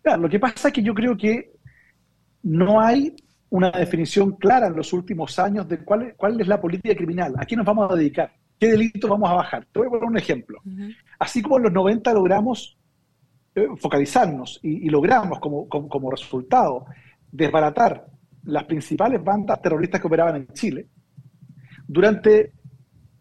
Claro, 0.00 0.22
lo 0.22 0.28
que 0.30 0.40
pasa 0.40 0.68
es 0.68 0.74
que 0.74 0.82
yo 0.82 0.94
creo 0.94 1.14
que 1.18 1.52
no 2.42 2.80
hay 2.80 3.14
una 3.50 3.70
definición 3.72 4.32
clara 4.32 4.68
en 4.68 4.74
los 4.74 4.94
últimos 4.94 5.38
años 5.38 5.68
de 5.68 5.84
cuál, 5.84 6.14
cuál 6.16 6.40
es 6.40 6.48
la 6.48 6.58
política 6.58 6.94
criminal, 6.94 7.34
a 7.36 7.44
qué 7.44 7.56
nos 7.56 7.66
vamos 7.66 7.92
a 7.92 7.94
dedicar, 7.94 8.32
qué 8.58 8.68
delitos 8.68 9.10
vamos 9.10 9.28
a 9.28 9.34
bajar. 9.34 9.66
Te 9.70 9.80
voy 9.80 9.88
a 9.88 9.90
poner 9.90 10.04
un 10.04 10.16
ejemplo. 10.16 10.62
Así 11.18 11.42
como 11.42 11.58
en 11.58 11.64
los 11.64 11.72
90 11.74 12.14
logramos 12.14 12.78
focalizarnos 13.78 14.58
y, 14.62 14.88
logramos 14.88 15.38
como, 15.38 15.68
como, 15.68 16.10
resultado 16.10 16.86
desbaratar 17.30 18.06
las 18.44 18.64
principales 18.64 19.22
bandas 19.22 19.60
terroristas 19.62 20.00
que 20.00 20.06
operaban 20.06 20.36
en 20.36 20.48
Chile, 20.48 20.88
durante, 21.86 22.52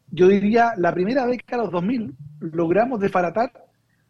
yo 0.10 0.28
diría, 0.28 0.74
la 0.78 0.94
primera 0.94 1.26
década 1.26 1.64
de 1.64 1.66
los 1.66 1.72
2000, 1.72 2.16
logramos 2.40 3.00
desbaratar, 3.00 3.52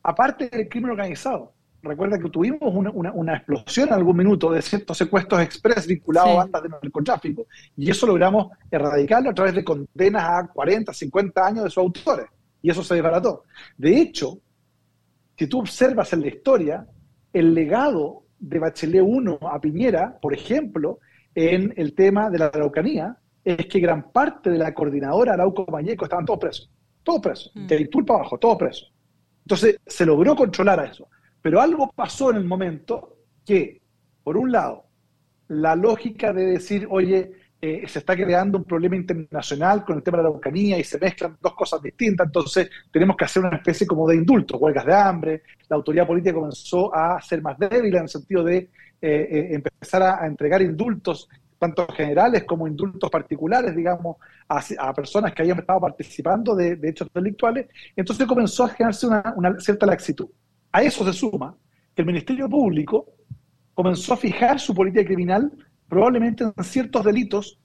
aparte 0.01 0.49
del 0.49 0.69
crimen 0.69 0.91
organizado. 0.91 1.53
Recuerda 1.81 2.17
que 2.17 2.29
tuvimos 2.29 2.73
una, 2.93 3.35
explosión 3.35 3.89
en 3.89 3.95
algún 3.95 4.15
minuto 4.15 4.49
de 4.49 4.61
ciertos 4.61 4.97
secuestros 4.97 5.41
express 5.41 5.85
vinculados 5.85 6.31
a 6.31 6.35
bandas 6.35 6.63
de 6.63 6.69
narcotráfico, 6.69 7.47
y 7.75 7.91
eso 7.91 8.07
logramos 8.07 8.47
erradicarlo 8.71 9.31
a 9.31 9.33
través 9.33 9.53
de 9.55 9.63
condenas 9.63 10.23
a 10.23 10.47
40, 10.47 10.93
50 10.93 11.45
años 11.45 11.63
de 11.65 11.69
sus 11.69 11.79
autores, 11.79 12.27
y 12.61 12.69
eso 12.69 12.83
se 12.83 12.93
desbarató. 12.95 13.43
De 13.77 13.99
hecho, 13.99 14.39
si 15.43 15.49
tú 15.49 15.59
observas 15.59 16.13
en 16.13 16.21
la 16.21 16.27
historia, 16.27 16.87
el 17.33 17.53
legado 17.53 18.23
de 18.39 18.59
Bachelet 18.59 19.03
1 19.05 19.39
a 19.41 19.59
Piñera, 19.59 20.17
por 20.21 20.33
ejemplo, 20.33 20.99
en 21.35 21.73
el 21.75 21.93
tema 21.93 22.29
de 22.29 22.39
la 22.39 22.45
Araucanía, 22.45 23.17
es 23.43 23.65
que 23.65 23.81
gran 23.81 24.09
parte 24.13 24.49
de 24.49 24.57
la 24.57 24.73
coordinadora 24.73 25.33
Arauco 25.33 25.65
Mañeco 25.69 26.05
estaban 26.05 26.23
todos 26.23 26.39
presos, 26.39 26.71
todos 27.03 27.19
presos, 27.19 27.51
mm. 27.55 27.67
de 27.67 27.89
para 28.07 28.19
abajo, 28.21 28.37
todos 28.37 28.57
presos. 28.57 28.93
Entonces 29.43 29.81
se 29.85 30.05
logró 30.05 30.33
controlar 30.33 30.79
a 30.79 30.85
eso. 30.85 31.09
Pero 31.41 31.59
algo 31.59 31.91
pasó 31.93 32.31
en 32.31 32.37
el 32.37 32.45
momento 32.45 33.17
que, 33.45 33.81
por 34.23 34.37
un 34.37 34.49
lado, 34.49 34.85
la 35.49 35.75
lógica 35.75 36.31
de 36.31 36.45
decir, 36.45 36.87
oye, 36.89 37.33
eh, 37.65 37.87
se 37.87 37.99
está 37.99 38.13
creando 38.13 38.57
un 38.57 38.65
problema 38.65 38.97
internacional 38.97 39.85
con 39.85 39.95
el 39.95 40.03
tema 40.03 40.17
de 40.17 40.23
la 40.23 40.29
Araucanía 40.31 40.77
y 40.77 40.83
se 40.83 40.99
mezclan 40.99 41.37
dos 41.41 41.53
cosas 41.53 41.81
distintas, 41.81 42.27
entonces 42.27 42.69
tenemos 42.91 43.15
que 43.15 43.23
hacer 43.23 43.41
una 43.41 43.55
especie 43.55 43.87
como 43.87 44.05
de 44.05 44.17
indulto, 44.17 44.57
huelgas 44.57 44.85
de 44.85 44.93
hambre, 44.93 45.43
la 45.69 45.77
autoridad 45.77 46.05
política 46.05 46.33
comenzó 46.33 46.93
a 46.93 47.21
ser 47.21 47.41
más 47.41 47.57
débil 47.57 47.95
en 47.95 48.01
el 48.01 48.09
sentido 48.09 48.43
de 48.43 48.57
eh, 48.57 48.69
eh, 49.01 49.47
empezar 49.51 50.03
a, 50.03 50.27
entregar 50.27 50.61
indultos, 50.61 51.29
tanto 51.57 51.87
generales 51.87 52.43
como 52.43 52.67
indultos 52.67 53.09
particulares, 53.09 53.73
digamos, 53.73 54.17
a, 54.49 54.93
personas 54.93 55.33
que 55.33 55.43
hayan 55.43 55.59
estado 55.59 55.79
participando 55.79 56.57
de, 56.57 56.77
hechos 56.83 57.07
delictuales, 57.13 57.67
entonces 57.95 58.27
comenzó 58.27 58.65
a 58.65 58.69
generarse 58.71 59.07
una 59.07 59.57
cierta 59.61 59.85
laxitud. 59.85 60.27
A 60.69 60.83
eso 60.83 61.05
se 61.05 61.13
suma 61.13 61.55
que 61.95 62.01
el 62.01 62.07
Ministerio 62.07 62.49
Público 62.49 63.05
comenzó 63.73 64.15
a 64.15 64.17
fijar 64.17 64.59
su 64.59 64.75
política 64.75 65.05
criminal 65.05 65.49
probablemente 65.93 66.43
en 66.43 66.63
ciertos 66.63 67.05
delitos 67.05 67.59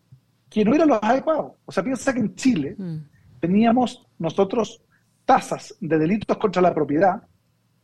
que 0.49 0.65
no 0.65 0.75
eran 0.75 0.89
los 0.89 0.99
adecuados. 1.03 1.53
O 1.65 1.73
sea, 1.73 1.83
piensa 1.83 2.13
que 2.13 2.21
en 2.21 2.35
Chile 2.35 2.75
mm. 2.77 2.97
teníamos 3.41 4.07
nosotros 4.19 4.83
tasas 5.25 5.75
de 5.81 5.99
delitos 5.99 6.37
contra 6.39 6.63
la 6.63 6.75
propiedad 6.75 7.23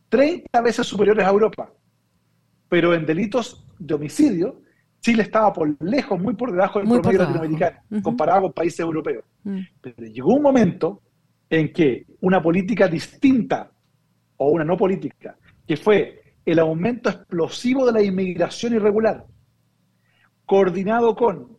30 0.09 0.61
veces 0.61 0.87
superiores 0.87 1.25
a 1.25 1.29
Europa. 1.29 1.71
Pero 2.69 2.93
en 2.93 3.05
delitos 3.05 3.65
de 3.77 3.93
homicidio, 3.93 4.61
Chile 4.99 5.23
estaba 5.23 5.53
por 5.53 5.75
lejos, 5.83 6.19
muy 6.19 6.33
por 6.35 6.51
debajo 6.51 6.79
del 6.79 6.87
promedio 6.87 7.19
latinoamericano, 7.19 7.77
comparado 8.01 8.43
con 8.43 8.53
países 8.53 8.79
europeos. 8.79 9.23
Mm. 9.43 9.59
Pero 9.81 10.07
llegó 10.07 10.33
un 10.33 10.41
momento 10.41 11.01
en 11.49 11.71
que 11.71 12.05
una 12.21 12.41
política 12.41 12.87
distinta, 12.87 13.71
o 14.37 14.49
una 14.49 14.63
no 14.63 14.75
política, 14.75 15.37
que 15.67 15.77
fue 15.77 16.35
el 16.45 16.59
aumento 16.59 17.09
explosivo 17.09 17.85
de 17.85 17.91
la 17.91 18.01
inmigración 18.01 18.73
irregular, 18.73 19.25
coordinado 20.45 21.15
con 21.15 21.57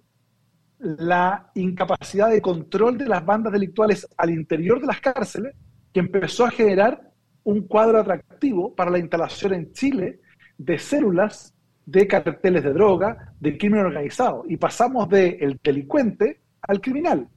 la 0.79 1.51
incapacidad 1.55 2.31
de 2.31 2.43
control 2.43 2.99
de 2.99 3.07
las 3.07 3.25
bandas 3.25 3.53
delictuales 3.53 4.07
al 4.17 4.31
interior 4.31 4.81
de 4.81 4.87
las 4.87 5.01
cárceles, 5.01 5.55
que 5.93 6.01
empezó 6.01 6.45
a 6.45 6.51
generar 6.51 7.13
un 7.45 7.63
cuadro 7.63 8.01
atractivo 8.01 8.75
para 8.75 8.91
la 8.91 8.99
instalación 8.99 9.55
en 9.55 9.73
Chile 9.73 10.21
de 10.59 10.79
células 10.79 11.55
de 11.87 12.07
carteles 12.07 12.65
de 12.65 12.73
droga, 12.73 13.33
de 13.39 13.57
crimen 13.57 13.87
organizado. 13.87 14.45
Y 14.49 14.57
pasamos 14.57 15.09
del 15.09 15.37
el 15.41 15.61
delincuente 15.63 16.41
al 16.63 16.81
criminal. 16.81 17.29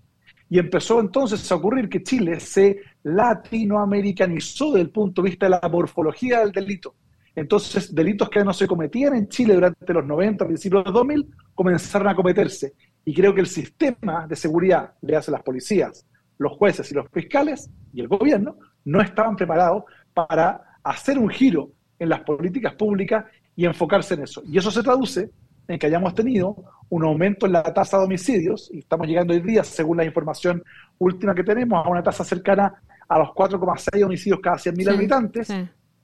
Y 0.50 0.58
empezó 0.58 1.00
entonces 1.00 1.50
a 1.51 1.56
ocurrir 1.56 1.88
que 1.88 2.01
Chile 2.01 2.39
se 2.39 2.79
latinoamericanizó 3.03 4.72
desde 4.72 4.82
el 4.82 4.89
punto 4.89 5.22
de 5.22 5.29
vista 5.29 5.46
de 5.46 5.51
la 5.62 5.70
morfología 5.70 6.39
del 6.39 6.51
delito. 6.51 6.96
Entonces, 7.39 7.96
delitos 7.96 8.29
que 8.29 8.43
no 8.43 8.51
se 8.51 8.67
cometían 8.67 9.15
en 9.15 9.29
Chile 9.29 9.53
durante 9.53 9.93
los 9.93 10.05
90, 10.05 10.46
principios 10.46 10.84
de 10.84 10.89
los 10.89 10.93
2000, 10.93 11.25
comenzaron 11.55 12.10
a 12.10 12.15
cometerse. 12.15 12.74
Y 13.05 13.13
creo 13.13 13.34
que 13.34 13.39
el 13.39 13.48
sistema 13.48 14.27
de 14.27 14.36
seguridad, 14.36 14.91
le 15.01 15.15
hace 15.15 15.31
las 15.31 15.41
policías, 15.41 16.05
los 16.38 16.51
jueces 16.58 16.91
y 16.91 16.96
los 16.96 17.08
fiscales 17.10 17.69
y 17.93 18.01
el 18.01 18.10
gobierno, 18.10 18.58
no 18.84 19.00
estaban 19.00 19.38
preparados 19.38 19.86
para 20.13 20.79
hacer 20.84 21.17
un 21.17 21.29
giro 21.29 21.72
en 21.98 22.10
las 22.10 22.19
políticas 22.22 22.74
públicas 22.74 23.24
y 23.55 23.65
enfocarse 23.65 24.15
en 24.15 24.24
eso. 24.24 24.43
Y 24.46 24.58
eso 24.58 24.69
se 24.69 24.84
traduce 24.84 25.31
en 25.69 25.79
que 25.79 25.88
hayamos 25.88 26.13
tenido 26.13 26.58
un 26.89 27.05
aumento 27.05 27.46
en 27.46 27.53
la 27.53 27.63
tasa 27.63 28.00
de 28.00 28.03
homicidios, 28.03 28.69
y 28.74 28.79
estamos 28.79 29.08
llegando 29.08 29.34
hoy 29.34 29.39
día, 29.39 29.63
según 29.63 29.96
la 29.96 30.03
información 30.03 30.62
última 30.98 31.34
que 31.34 31.46
tenemos, 31.46 31.86
a 31.86 31.89
una 31.89 32.03
tasa 32.03 32.25
cercana 32.25 32.81
a 33.08 33.17
los 33.17 33.29
4,6 33.29 34.03
homicidios 34.03 34.41
cada 34.41 34.58
100.000 34.58 34.93
habitantes, 34.93 35.53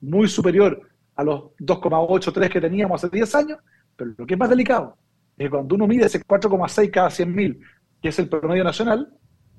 muy 0.00 0.28
superior 0.28 0.80
a 1.16 1.24
los 1.24 1.40
2,8, 1.58 2.32
3 2.32 2.50
que 2.50 2.60
teníamos 2.60 3.02
hace 3.02 3.14
10 3.14 3.34
años, 3.34 3.58
pero 3.96 4.12
lo 4.16 4.26
que 4.26 4.34
es 4.34 4.40
más 4.40 4.50
delicado 4.50 4.96
es 5.36 5.46
que 5.46 5.50
cuando 5.50 5.74
uno 5.74 5.86
mide 5.86 6.06
ese 6.06 6.22
4,6 6.24 6.90
cada 6.90 7.08
100.000, 7.08 7.58
que 8.00 8.08
es 8.08 8.18
el 8.18 8.28
promedio 8.28 8.64
nacional, 8.64 9.12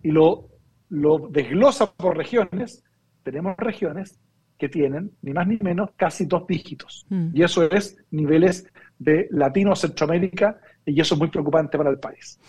y 0.04 0.12
lo, 0.12 0.50
lo 0.90 1.28
desglosa 1.30 1.92
por 1.92 2.16
regiones, 2.16 2.84
tenemos 3.24 3.58
regiones 3.58 4.20
que 4.58 4.70
tienen, 4.70 5.12
ni 5.22 5.34
más 5.34 5.48
ni 5.48 5.58
menos, 5.58 5.92
casi 5.96 6.26
dos 6.26 6.48
dígitos. 6.48 7.06
Mm. 7.10 7.30
Y 7.34 7.44
eso 7.44 7.70
es 7.70 7.98
niveles 8.10 8.68
de 8.98 9.28
Latino, 9.32 9.76
Centroamérica, 9.76 10.60
y 10.86 11.00
eso 11.00 11.16
es 11.16 11.20
muy 11.20 11.30
preocupante 11.30 11.78
para 11.78 11.90
el 11.90 12.00
país. 12.00 12.40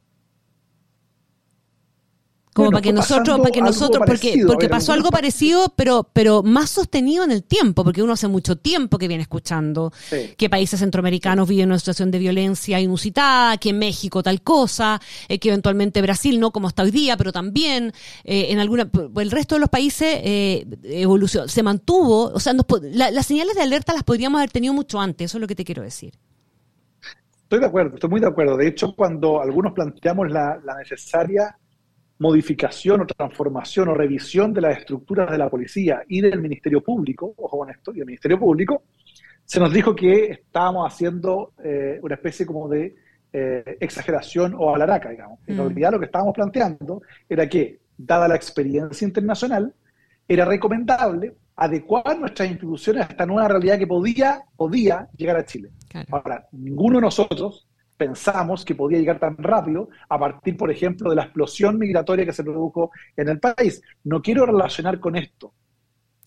Como 2.55 2.71
para 2.71 2.83
que 2.83 2.93
nosotros, 2.93 3.39
para 3.39 3.51
que 3.51 3.61
nosotros, 3.61 4.05
porque, 4.07 4.45
porque 4.47 4.69
pasó 4.69 4.93
algo 4.93 5.11
parecido, 5.11 5.75
pero, 5.75 6.09
pero 6.13 6.45
más 6.45 6.71
sostenido 6.71 7.25
en 7.25 7.33
el 7.33 7.43
tiempo, 7.43 7.83
porque 7.83 8.01
uno 8.01 8.13
hace 8.13 8.29
mucho 8.29 8.55
tiempo 8.55 8.97
que 8.97 9.09
viene 9.09 9.23
escuchando 9.23 9.93
que 10.37 10.49
países 10.49 10.79
centroamericanos 10.79 11.49
viven 11.49 11.67
una 11.67 11.81
situación 11.81 12.13
de 12.13 12.21
violencia 12.21 12.79
inusitada, 12.79 13.57
que 13.57 13.71
en 13.71 13.81
México 13.81 14.23
tal 14.23 14.41
cosa, 14.43 15.01
eh, 15.27 15.41
que 15.41 15.49
eventualmente 15.49 16.01
Brasil 16.01 16.39
no 16.39 16.53
como 16.53 16.69
está 16.69 16.85
hoy 16.85 16.93
día, 16.93 17.17
pero 17.17 17.33
también 17.33 17.93
eh, 18.23 18.47
en 18.51 18.61
alguna, 18.61 18.89
el 19.17 19.31
resto 19.33 19.57
de 19.57 19.61
los 19.61 19.69
países 19.69 20.21
eh, 20.23 20.65
evolucionó, 20.85 21.49
se 21.49 21.63
mantuvo, 21.65 22.27
o 22.33 22.39
sea, 22.39 22.55
las 22.93 23.27
señales 23.27 23.57
de 23.57 23.63
alerta 23.63 23.93
las 23.93 24.05
podríamos 24.05 24.39
haber 24.39 24.51
tenido 24.53 24.73
mucho 24.73 25.01
antes, 25.01 25.33
eso 25.33 25.39
es 25.39 25.41
lo 25.41 25.49
que 25.49 25.57
te 25.57 25.65
quiero 25.65 25.83
decir. 25.83 26.15
Estoy 27.43 27.59
de 27.59 27.67
acuerdo, 27.67 27.95
estoy 27.97 28.11
muy 28.11 28.21
de 28.21 28.29
acuerdo. 28.29 28.57
De 28.57 28.69
hecho, 28.69 28.95
cuando 28.95 29.41
algunos 29.41 29.73
planteamos 29.73 30.31
la 30.31 30.61
necesaria 30.79 31.57
modificación 32.25 33.03
o 33.03 33.07
transformación 33.07 33.89
o 33.89 33.95
revisión 33.95 34.55
de 34.55 34.63
las 34.63 34.79
estructuras 34.79 35.31
de 35.31 35.37
la 35.37 35.51
policía 35.51 36.03
y 36.09 36.23
del 36.23 36.41
Ministerio 36.41 36.81
Público, 36.83 37.35
ojo 37.37 37.59
con 37.59 37.69
esto, 37.69 37.93
y 37.95 38.01
el 38.01 38.07
Ministerio 38.07 38.39
Público, 38.39 38.85
se 39.45 39.61
nos 39.61 39.71
dijo 39.71 39.95
que 39.95 40.31
estábamos 40.31 40.91
haciendo 40.91 41.53
eh, 41.63 41.99
una 42.03 42.15
especie 42.15 42.47
como 42.47 42.67
de 42.67 42.95
eh, 43.31 43.77
exageración 43.79 44.55
o 44.57 44.75
alaraca, 44.75 45.11
digamos. 45.11 45.39
En 45.47 45.57
mm. 45.57 45.61
realidad 45.61 45.93
lo 45.93 45.99
que 45.99 46.07
estábamos 46.07 46.35
planteando 46.35 47.03
era 47.29 47.47
que, 47.47 47.81
dada 47.99 48.27
la 48.27 48.37
experiencia 48.37 49.07
internacional, 49.07 49.75
era 50.27 50.47
recomendable 50.47 51.35
adecuar 51.57 52.19
nuestras 52.19 52.49
instituciones 52.49 53.03
a 53.03 53.11
esta 53.11 53.27
nueva 53.27 53.49
realidad 53.49 53.79
que 53.79 53.87
podía, 53.87 54.41
podía 54.57 55.09
llegar 55.15 55.37
a 55.37 55.45
Chile. 55.45 55.71
Ahora, 56.11 56.49
ninguno 56.53 56.97
de 56.97 57.03
nosotros 57.03 57.69
pensamos 57.97 58.65
que 58.65 58.75
podía 58.75 58.99
llegar 58.99 59.19
tan 59.19 59.37
rápido 59.37 59.89
a 60.09 60.19
partir, 60.19 60.57
por 60.57 60.71
ejemplo, 60.71 61.11
de 61.11 61.17
la 61.17 61.25
explosión 61.25 61.79
migratoria 61.79 62.25
que 62.25 62.33
se 62.33 62.43
produjo 62.43 62.91
en 63.17 63.29
el 63.29 63.39
país. 63.39 63.83
No 64.05 64.21
quiero 64.21 64.47
relacionar 64.47 64.99
con 64.99 65.17
esto 65.17 65.53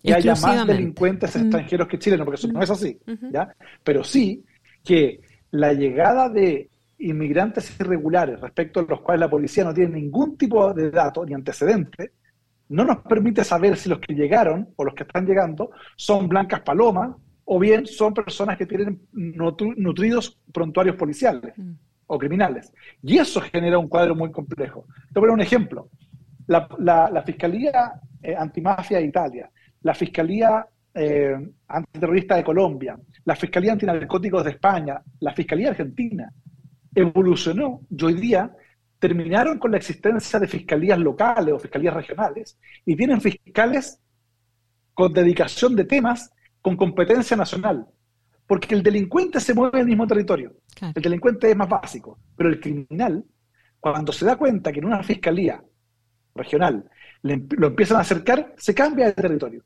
que 0.01 0.13
haya 0.13 0.35
más 0.35 0.65
delincuentes 0.65 1.35
mm. 1.35 1.39
extranjeros 1.41 1.87
que 1.87 1.99
chilenos, 1.99 2.25
porque 2.25 2.39
eso 2.39 2.51
no 2.51 2.61
es 2.61 2.69
así, 2.69 2.99
¿ya? 3.31 3.53
Pero 3.83 4.03
sí 4.03 4.43
que 4.83 5.19
la 5.51 5.73
llegada 5.73 6.29
de 6.29 6.69
inmigrantes 6.99 7.77
irregulares 7.79 8.39
respecto 8.39 8.79
a 8.79 8.83
los 8.83 9.01
cuales 9.01 9.19
la 9.19 9.29
policía 9.29 9.63
no 9.63 9.73
tiene 9.73 9.99
ningún 9.99 10.37
tipo 10.37 10.73
de 10.73 10.89
dato 10.89 11.25
ni 11.25 11.33
antecedente, 11.33 12.11
no 12.69 12.83
nos 12.83 12.97
permite 12.99 13.43
saber 13.43 13.77
si 13.77 13.89
los 13.89 13.99
que 13.99 14.13
llegaron 14.13 14.69
o 14.75 14.83
los 14.83 14.93
que 14.93 15.03
están 15.03 15.25
llegando 15.25 15.71
son 15.95 16.27
blancas 16.27 16.61
palomas 16.61 17.15
o 17.49 17.59
bien 17.59 17.85
son 17.85 18.13
personas 18.13 18.57
que 18.57 18.65
tienen 18.65 19.07
nutridos 19.13 20.37
prontuarios 20.51 20.97
policiales 20.97 21.53
mm. 21.57 21.71
o 22.07 22.17
criminales. 22.17 22.73
Y 23.01 23.17
eso 23.17 23.39
genera 23.39 23.79
un 23.79 23.87
cuadro 23.87 24.15
muy 24.15 24.31
complejo. 24.31 24.85
Te 25.13 25.19
voy 25.19 25.29
a 25.29 25.33
un 25.33 25.41
ejemplo. 25.41 25.89
La, 26.47 27.23
Fiscalía 27.25 27.93
eh, 28.21 28.35
Antimafia 28.35 28.97
de 28.97 29.05
Italia, 29.05 29.49
la 29.81 29.93
Fiscalía 29.93 30.65
eh, 30.93 31.37
Antiterrorista 31.69 32.35
de 32.35 32.43
Colombia, 32.43 32.99
la 33.23 33.35
Fiscalía 33.35 33.73
Antinarcóticos 33.73 34.43
de 34.43 34.51
España, 34.51 35.01
la 35.21 35.33
Fiscalía 35.33 35.69
Argentina, 35.69 36.29
evolucionó 36.93 37.81
y 37.89 38.03
hoy 38.03 38.13
día 38.15 38.51
terminaron 38.99 39.57
con 39.57 39.71
la 39.71 39.77
existencia 39.77 40.37
de 40.39 40.47
fiscalías 40.47 40.99
locales 40.99 41.53
o 41.53 41.59
fiscalías 41.59 41.93
regionales 41.93 42.57
y 42.85 42.95
tienen 42.95 43.21
fiscales 43.21 44.01
con 44.93 45.13
dedicación 45.13 45.75
de 45.75 45.85
temas 45.85 46.31
con 46.67 46.75
competencia 46.75 47.37
nacional. 47.37 47.87
Porque 48.45 48.75
el 48.75 48.83
delincuente 48.83 49.39
se 49.39 49.53
mueve 49.53 49.77
en 49.77 49.81
el 49.83 49.87
mismo 49.87 50.05
territorio. 50.05 50.53
El 50.81 51.01
delincuente 51.01 51.49
es 51.49 51.55
más 51.55 51.69
básico. 51.69 52.19
Pero 52.35 52.49
el 52.49 52.59
criminal, 52.59 53.23
cuando 53.79 54.11
se 54.11 54.25
da 54.25 54.35
cuenta 54.35 54.73
que 54.73 54.79
en 54.79 54.85
una 54.85 55.01
fiscalía 55.01 55.63
regional 56.35 56.89
lo 57.23 57.67
empiezan 57.67 57.97
a 57.97 58.01
acercar, 58.01 58.53
se 58.57 58.75
cambia 58.75 59.05
de 59.07 59.13
territorio. 59.13 59.63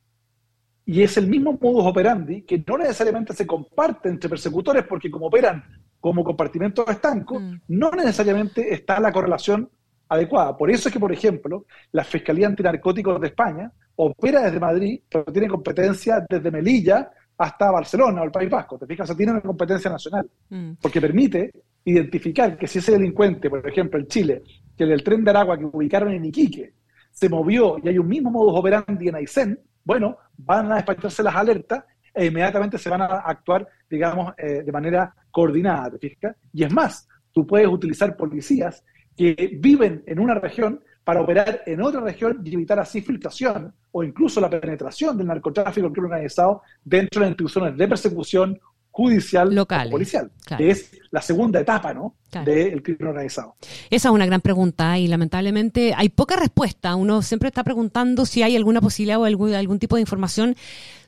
Y 0.86 1.02
es 1.02 1.18
el 1.18 1.28
mismo 1.28 1.58
modus 1.60 1.86
operandi 1.86 2.44
que 2.44 2.64
no 2.68 2.78
necesariamente 2.78 3.34
se 3.34 3.48
comparte 3.48 4.10
entre 4.10 4.30
persecutores 4.30 4.86
porque 4.88 5.10
como 5.10 5.28
operan 5.28 5.64
como 6.00 6.24
compartimentos 6.24 6.88
estancos, 6.88 7.42
mm. 7.42 7.56
no 7.68 7.92
necesariamente 7.92 8.74
está 8.74 9.00
la 9.00 9.12
correlación 9.12 9.70
adecuada. 10.08 10.56
Por 10.58 10.70
eso 10.70 10.90
es 10.90 10.94
que, 10.94 11.00
por 11.00 11.12
ejemplo, 11.12 11.66
la 11.92 12.04
Fiscalía 12.04 12.48
Antinarcóticos 12.48 13.22
de 13.22 13.28
España 13.28 13.72
opera 13.96 14.42
desde 14.42 14.60
Madrid, 14.60 15.02
pero 15.10 15.26
tiene 15.26 15.48
competencia 15.48 16.26
desde 16.28 16.52
Melilla 16.52 17.12
hasta 17.38 17.72
Barcelona 17.72 18.22
o 18.22 18.26
el 18.26 18.32
País 18.32 18.50
Vasco. 18.50 18.78
¿Te 18.78 18.86
fijas? 18.86 19.06
O 19.06 19.08
sea, 19.08 19.18
tiene 19.18 19.32
una 19.32 19.42
competencia 19.42 19.90
nacional, 19.90 20.30
mm. 20.50 20.74
porque 20.82 21.02
permite 21.02 21.52
identificar 21.84 22.58
que 22.58 22.68
si 22.68 22.80
ese 22.80 22.94
delincuente, 22.94 23.50
por 23.50 23.68
ejemplo, 23.68 24.00
en 24.00 24.08
Chile, 24.08 24.44
que 24.78 24.84
el 24.84 25.04
tren 25.04 25.24
de 25.24 25.32
Aragua 25.32 25.58
que 25.58 25.66
ubicaron 25.66 26.14
en 26.14 26.26
Iquique, 26.26 26.74
se 27.12 27.30
movió 27.30 27.78
y 27.84 27.90
hay 27.90 27.98
un 27.98 28.08
mismo 28.08 28.30
modus 28.30 28.58
operandi 28.58 29.10
en 29.10 29.16
Aysén, 29.16 29.60
bueno, 29.84 30.18
van 30.38 30.72
a 30.72 30.76
despacharse 30.76 31.24
las 31.24 31.36
alertas 31.36 31.84
e 32.14 32.26
inmediatamente 32.26 32.78
se 32.78 32.90
van 32.90 33.02
a 33.02 33.06
actuar, 33.06 33.68
digamos, 33.90 34.34
eh, 34.38 34.64
de 34.64 34.72
manera 34.72 35.14
coordinada, 35.32 35.92
¿te 35.92 35.98
fijas? 35.98 36.36
Y 36.54 36.64
es 36.64 36.72
más, 36.72 37.08
tú 37.32 37.48
puedes 37.48 37.68
utilizar 37.68 38.16
policías 38.16 38.84
que 39.16 39.58
viven 39.60 40.04
en 40.06 40.20
una 40.20 40.36
región 40.36 40.82
para 41.04 41.22
operar 41.22 41.64
en 41.66 41.82
otra 41.82 42.02
región 42.02 42.42
y 42.44 42.54
evitar 42.54 42.80
así 42.80 43.02
filtración 43.02 43.74
o 43.92 44.04
incluso 44.04 44.40
la 44.40 44.50
penetración 44.50 45.18
del 45.18 45.28
narcotráfico 45.28 45.88
el 45.88 45.94
crimen 45.94 46.12
organizado 46.12 46.62
dentro 46.84 47.20
de 47.20 47.26
las 47.26 47.32
instituciones 47.32 47.78
de 47.78 47.88
persecución 47.88 48.60
judicial 48.92 49.56
Local, 49.56 49.90
policial, 49.90 50.32
que 50.58 50.70
es 50.70 50.92
la 51.12 51.22
segunda 51.22 51.62
etapa 51.62 51.94
¿no? 51.94 52.16
del 52.44 52.84
crimen 52.84 53.08
organizado. 53.08 53.56
Esa 53.90 54.10
es 54.10 54.14
una 54.14 54.26
gran 54.26 54.42
pregunta 54.42 55.00
y 55.00 55.08
lamentablemente 55.08 55.94
hay 55.96 56.10
poca 56.10 56.36
respuesta. 56.36 56.96
Uno 56.96 57.22
siempre 57.22 57.48
está 57.48 57.64
preguntando 57.64 58.26
si 58.26 58.44
hay 58.44 58.58
alguna 58.58 58.82
posibilidad 58.82 59.20
o 59.20 59.24
algún, 59.24 59.54
algún 59.54 59.80
tipo 59.80 59.96
de 59.96 60.02
información 60.02 60.56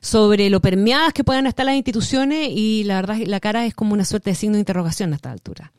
sobre 0.00 0.48
lo 0.48 0.60
permeadas 0.60 1.12
que 1.12 1.24
puedan 1.24 1.46
estar 1.46 1.66
las 1.66 1.76
instituciones 1.76 2.48
y 2.50 2.84
la 2.84 2.96
verdad 2.96 3.18
la 3.26 3.40
cara 3.40 3.66
es 3.66 3.74
como 3.74 3.92
una 3.92 4.06
suerte 4.06 4.30
de 4.30 4.36
signo 4.36 4.54
de 4.54 4.60
interrogación 4.60 5.12
a 5.12 5.16
esta 5.16 5.30
altura. 5.30 5.70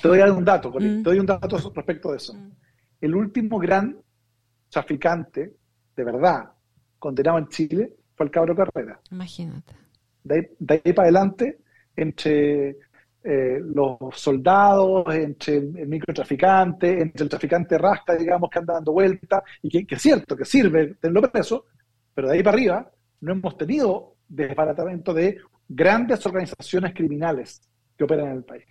Te 0.00 0.08
doy 0.08 0.18
un 0.20 0.44
dato, 0.44 0.70
mm. 0.70 0.78
te 0.78 1.02
doy 1.02 1.18
un 1.18 1.26
dato 1.26 1.58
respecto 1.74 2.10
de 2.10 2.16
eso. 2.16 2.32
Mm 2.32 2.59
el 3.00 3.14
último 3.14 3.58
gran 3.58 3.96
traficante, 4.68 5.54
de 5.96 6.04
verdad, 6.04 6.50
condenado 6.98 7.38
en 7.38 7.48
Chile, 7.48 7.96
fue 8.14 8.26
el 8.26 8.32
Cabro 8.32 8.54
Carrera. 8.54 9.00
Imagínate. 9.10 9.74
De 10.22 10.54
ahí, 10.68 10.92
para 10.92 11.06
adelante, 11.08 11.60
entre 11.96 12.76
eh, 13.22 13.60
los 13.62 13.98
soldados, 14.14 15.04
entre 15.14 15.56
el, 15.56 15.88
microtraficante, 15.88 17.00
entre 17.00 17.24
el 17.24 17.28
traficante 17.28 17.78
rasca, 17.78 18.14
digamos, 18.14 18.50
que 18.50 18.58
anda 18.58 18.74
dando 18.74 18.92
vueltas, 18.92 19.42
y 19.62 19.84
que, 19.84 19.94
es 19.94 20.02
cierto, 20.02 20.36
que 20.36 20.44
sirve 20.44 20.94
tenerlo 20.94 21.30
preso, 21.30 21.66
pero 22.14 22.28
de 22.28 22.34
ahí 22.34 22.42
para 22.42 22.56
arriba 22.56 22.90
no 23.20 23.32
hemos 23.32 23.56
tenido 23.56 24.16
desbaratamiento 24.28 25.12
de 25.12 25.38
grandes 25.68 26.24
organizaciones 26.26 26.94
criminales 26.94 27.60
que 27.96 28.04
operan 28.04 28.28
en 28.28 28.36
el 28.36 28.44
país. 28.44 28.64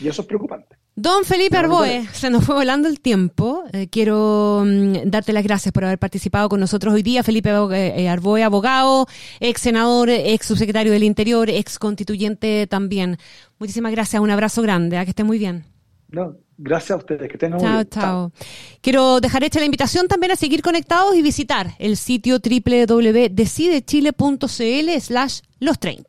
Y 0.00 0.08
eso 0.08 0.22
es 0.22 0.28
preocupante. 0.28 0.76
Don 1.00 1.24
Felipe 1.24 1.56
Arboe, 1.56 2.08
se 2.12 2.28
nos 2.28 2.44
fue 2.44 2.56
volando 2.56 2.88
el 2.88 2.98
tiempo. 2.98 3.62
Eh, 3.72 3.86
quiero 3.88 4.64
mm, 4.66 4.94
darte 5.04 5.32
las 5.32 5.44
gracias 5.44 5.72
por 5.72 5.84
haber 5.84 6.00
participado 6.00 6.48
con 6.48 6.58
nosotros 6.58 6.92
hoy 6.92 7.04
día. 7.04 7.22
Felipe 7.22 7.50
eh, 7.72 8.08
Arboe, 8.08 8.42
abogado, 8.42 9.06
ex 9.38 9.60
senador, 9.60 10.10
ex 10.10 10.46
subsecretario 10.46 10.90
del 10.90 11.04
Interior, 11.04 11.50
ex 11.50 11.78
constituyente 11.78 12.66
también. 12.66 13.16
Muchísimas 13.60 13.92
gracias, 13.92 14.20
un 14.20 14.32
abrazo 14.32 14.60
grande, 14.60 14.98
a 14.98 15.04
que 15.04 15.10
esté 15.10 15.22
muy 15.22 15.38
bien. 15.38 15.66
No, 16.08 16.36
gracias 16.56 16.90
a 16.90 16.96
ustedes, 16.96 17.30
que 17.30 17.38
tengan 17.38 17.60
un 17.60 17.64
chao, 17.64 17.84
chao. 17.84 18.32
Quiero 18.80 19.20
dejar 19.20 19.44
hecha 19.44 19.60
la 19.60 19.66
invitación 19.66 20.08
también 20.08 20.32
a 20.32 20.36
seguir 20.36 20.62
conectados 20.62 21.14
y 21.14 21.22
visitar 21.22 21.76
el 21.78 21.96
sitio 21.96 22.40
www.decidechile.cl 22.40 25.00
slash 25.00 25.42
los 25.60 25.78
30. 25.78 26.08